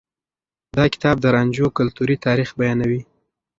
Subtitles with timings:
[0.77, 3.01] دا کتاب د رانجو کلتوري تاريخ بيانوي.